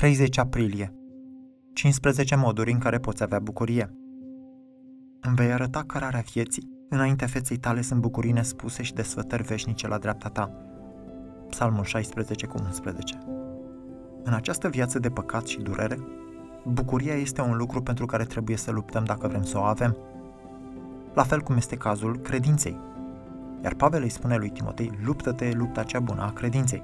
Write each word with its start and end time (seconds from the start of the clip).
30 0.00 0.38
aprilie 0.38 0.94
15 1.72 2.36
moduri 2.36 2.72
în 2.72 2.78
care 2.78 2.98
poți 2.98 3.22
avea 3.22 3.38
bucurie. 3.38 3.94
Îmi 5.20 5.34
vei 5.34 5.52
arăta 5.52 5.82
cărarea 5.86 6.24
vieții. 6.32 6.86
Înaintea 6.88 7.26
feței 7.26 7.56
tale 7.56 7.80
sunt 7.80 8.00
bucurii 8.00 8.32
nespuse 8.32 8.82
și 8.82 8.94
desfătări 8.94 9.42
veșnice 9.42 9.88
la 9.88 9.98
dreapta 9.98 10.28
ta. 10.28 10.52
Psalmul 11.48 11.84
16 11.84 12.46
cu 12.46 12.54
11 12.62 13.18
În 14.22 14.32
această 14.32 14.68
viață 14.68 14.98
de 14.98 15.10
păcat 15.10 15.46
și 15.46 15.60
durere, 15.60 15.98
bucuria 16.64 17.14
este 17.14 17.40
un 17.40 17.56
lucru 17.56 17.82
pentru 17.82 18.06
care 18.06 18.24
trebuie 18.24 18.56
să 18.56 18.70
luptăm 18.70 19.04
dacă 19.04 19.28
vrem 19.28 19.42
să 19.42 19.58
o 19.58 19.62
avem. 19.62 19.96
La 21.14 21.22
fel 21.22 21.40
cum 21.40 21.56
este 21.56 21.76
cazul 21.76 22.18
credinței. 22.18 22.78
Iar 23.62 23.74
Pavel 23.74 24.02
îi 24.02 24.08
spune 24.08 24.36
lui 24.36 24.50
Timotei, 24.50 24.98
luptă-te 25.04 25.52
lupta 25.52 25.82
cea 25.82 26.00
bună 26.00 26.22
a 26.22 26.32
credinței. 26.32 26.82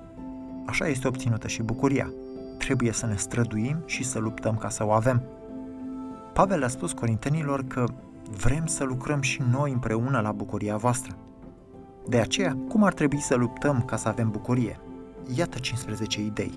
Așa 0.67 0.89
este 0.89 1.09
obținută 1.09 1.49
și 1.49 1.63
bucuria. 1.63 2.13
Trebuie 2.67 2.93
să 2.93 3.07
ne 3.07 3.17
străduim 3.17 3.83
și 3.85 4.05
să 4.05 4.19
luptăm 4.19 4.57
ca 4.57 4.69
să 4.69 4.87
o 4.87 4.91
avem. 4.91 5.23
Pavel 6.33 6.65
a 6.65 6.69
spus 6.69 6.93
corintenilor 6.93 7.65
că 7.65 7.85
vrem 8.37 8.67
să 8.67 8.85
lucrăm 8.85 9.21
și 9.21 9.43
noi 9.51 9.73
împreună 9.73 10.21
la 10.21 10.33
bucuria 10.33 10.77
voastră. 10.77 11.17
De 12.09 12.19
aceea, 12.19 12.57
cum 12.69 12.83
ar 12.83 12.93
trebui 12.93 13.21
să 13.21 13.35
luptăm 13.35 13.83
ca 13.83 13.97
să 13.97 14.09
avem 14.09 14.31
bucurie? 14.31 14.81
Iată 15.35 15.59
15 15.59 16.21
idei. 16.21 16.55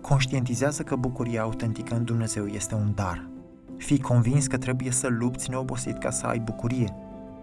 Conștientizează 0.00 0.82
că 0.82 0.96
bucuria 0.96 1.42
autentică 1.42 1.94
în 1.94 2.04
Dumnezeu 2.04 2.46
este 2.46 2.74
un 2.74 2.92
dar. 2.94 3.28
Fii 3.76 4.00
convins 4.00 4.46
că 4.46 4.58
trebuie 4.58 4.90
să 4.90 5.08
lupți 5.10 5.50
neobosit 5.50 5.98
ca 5.98 6.10
să 6.10 6.26
ai 6.26 6.38
bucurie 6.38 6.94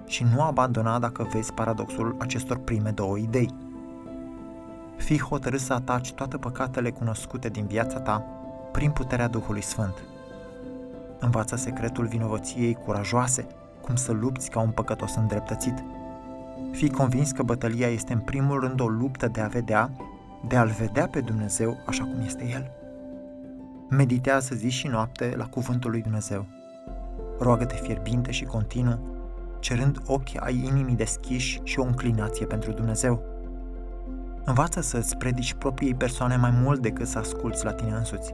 și 0.05 0.25
nu 0.35 0.41
abandona 0.41 0.99
dacă 0.99 1.27
vezi 1.33 1.53
paradoxul 1.53 2.15
acestor 2.19 2.57
prime 2.57 2.89
două 2.89 3.17
idei. 3.17 3.70
Fii 5.01 5.19
hotărât 5.19 5.59
să 5.59 5.73
ataci 5.73 6.13
toate 6.13 6.37
păcatele 6.37 6.91
cunoscute 6.91 7.49
din 7.49 7.65
viața 7.65 7.99
ta 7.99 8.25
prin 8.71 8.91
puterea 8.91 9.27
Duhului 9.27 9.61
Sfânt. 9.61 10.03
Învață 11.19 11.55
secretul 11.55 12.05
vinovăției 12.05 12.73
curajoase, 12.73 13.47
cum 13.81 13.95
să 13.95 14.11
lupți 14.11 14.49
ca 14.49 14.59
un 14.59 14.69
păcătos 14.69 15.15
îndreptățit. 15.15 15.83
Fii 16.71 16.89
convins 16.89 17.31
că 17.31 17.43
bătălia 17.43 17.87
este 17.87 18.13
în 18.13 18.19
primul 18.19 18.59
rând 18.59 18.79
o 18.79 18.87
luptă 18.87 19.27
de 19.27 19.41
a 19.41 19.47
vedea, 19.47 19.91
de 20.47 20.55
a-L 20.55 20.69
vedea 20.79 21.07
pe 21.07 21.21
Dumnezeu 21.21 21.77
așa 21.85 22.03
cum 22.03 22.21
este 22.25 22.43
El. 22.53 22.71
Meditează 23.89 24.55
zi 24.55 24.69
și 24.69 24.87
noapte 24.87 25.33
la 25.37 25.45
cuvântul 25.45 25.91
lui 25.91 26.01
Dumnezeu. 26.01 26.45
Roagă-te 27.39 27.75
fierbinte 27.75 28.31
și 28.31 28.43
continuu, 28.43 28.99
cerând 29.59 29.97
ochi 30.05 30.35
ai 30.35 30.63
inimii 30.65 30.95
deschiși 30.95 31.61
și 31.63 31.79
o 31.79 31.83
înclinație 31.83 32.45
pentru 32.45 32.71
Dumnezeu. 32.71 33.23
Învață 34.45 34.81
să-ți 34.81 35.17
predici 35.17 35.53
propriei 35.53 35.93
persoane 35.93 36.35
mai 36.35 36.51
mult 36.63 36.81
decât 36.81 37.07
să 37.07 37.17
asculți 37.17 37.65
la 37.65 37.71
tine 37.71 37.91
însuți. 37.91 38.33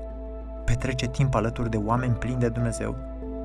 Petrece 0.66 1.08
timp 1.08 1.36
alături 1.36 1.69
de 1.69 1.77
oameni 1.77 2.14
plini 2.14 2.39
de 2.39 2.49
Dumnezeu, 2.49 2.95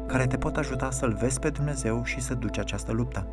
care 0.06 0.26
te 0.26 0.36
pot 0.36 0.56
ajuta 0.56 0.90
să-L 0.90 1.12
vezi 1.12 1.38
pe 1.38 1.50
Dumnezeu 1.50 2.04
și 2.04 2.20
să 2.20 2.34
duci 2.34 2.58
această 2.58 2.92
luptă. 2.92 3.26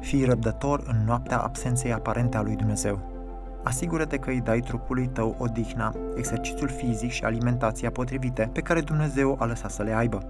Fii 0.00 0.24
răbdător 0.24 0.82
în 0.86 1.04
noaptea 1.06 1.38
absenței 1.38 1.92
aparente 1.92 2.36
a 2.36 2.42
lui 2.42 2.56
Dumnezeu. 2.56 3.00
Asigură-te 3.62 4.16
că 4.16 4.30
îi 4.30 4.40
dai 4.40 4.60
trupului 4.60 5.06
tău 5.06 5.36
odihna, 5.38 5.94
exercițiul 6.16 6.68
fizic 6.68 7.10
și 7.10 7.24
alimentația 7.24 7.90
potrivite 7.90 8.50
pe 8.52 8.60
care 8.60 8.80
Dumnezeu 8.80 9.36
a 9.38 9.44
lăsat 9.44 9.70
să 9.70 9.82
le 9.82 9.94
aibă. 9.94 10.28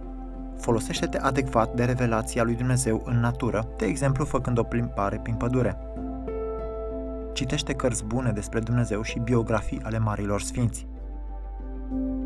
Folosește-te 0.59 1.19
adecvat 1.19 1.75
de 1.75 1.85
revelația 1.85 2.43
lui 2.43 2.55
Dumnezeu 2.55 3.03
în 3.05 3.21
natură, 3.21 3.69
de 3.77 3.87
exemplu 3.87 4.25
făcând 4.25 4.59
o 4.59 4.63
plimbare 4.63 5.21
prin 5.23 5.35
pădure. 5.35 5.77
Citește 7.33 7.73
cărți 7.73 8.05
bune 8.05 8.31
despre 8.31 8.61
Dumnezeu 8.61 9.03
și 9.03 9.19
biografii 9.19 9.81
ale 9.83 9.99
marilor 9.99 10.41
sfinți. 10.41 10.87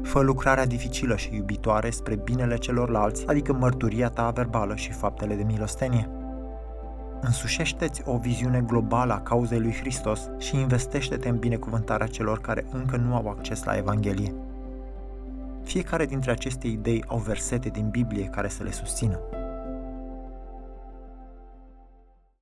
Fă 0.03 0.21
lucrarea 0.21 0.67
dificilă 0.67 1.17
și 1.17 1.35
iubitoare 1.35 1.91
spre 1.91 2.15
binele 2.15 2.57
celorlalți, 2.57 3.27
adică 3.27 3.53
mărturia 3.53 4.09
ta 4.09 4.31
verbală 4.31 4.75
și 4.75 4.93
faptele 4.93 5.35
de 5.35 5.43
milostenie. 5.43 6.09
Însușește-ți 7.21 8.03
o 8.05 8.17
viziune 8.17 8.61
globală 8.67 9.13
a 9.13 9.21
cauzei 9.21 9.61
lui 9.61 9.73
Hristos 9.73 10.31
și 10.39 10.57
investește-te 10.57 11.29
în 11.29 11.39
binecuvântarea 11.39 12.07
celor 12.07 12.41
care 12.41 12.65
încă 12.73 12.97
nu 12.97 13.15
au 13.15 13.29
acces 13.29 13.65
la 13.65 13.77
Evanghelie. 13.77 14.35
Fiecare 15.63 16.07
dintre 16.07 16.31
aceste 16.31 16.67
idei 16.67 17.05
au 17.07 17.19
versete 17.19 17.69
din 17.69 17.89
Biblie 17.89 18.25
care 18.25 18.49
să 18.49 18.63
le 18.63 18.71
susțină. 18.71 19.19